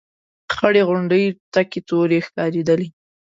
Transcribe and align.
خړې 0.55 0.81
غونډۍ 0.89 1.25
تکې 1.53 1.79
تورې 1.89 2.19
ښکارېدلې. 2.27 2.87